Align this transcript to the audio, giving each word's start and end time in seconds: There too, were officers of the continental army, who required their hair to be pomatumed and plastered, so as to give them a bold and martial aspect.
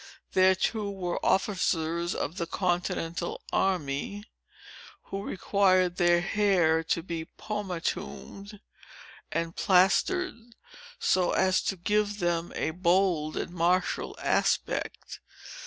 There 0.33 0.55
too, 0.55 0.89
were 0.89 1.23
officers 1.23 2.15
of 2.15 2.37
the 2.37 2.47
continental 2.47 3.39
army, 3.53 4.23
who 5.03 5.21
required 5.23 5.97
their 5.97 6.21
hair 6.21 6.83
to 6.85 7.03
be 7.03 7.25
pomatumed 7.37 8.59
and 9.31 9.55
plastered, 9.55 10.55
so 10.99 11.33
as 11.33 11.61
to 11.61 11.77
give 11.77 12.17
them 12.17 12.51
a 12.55 12.71
bold 12.71 13.37
and 13.37 13.51
martial 13.53 14.17
aspect. 14.19 15.19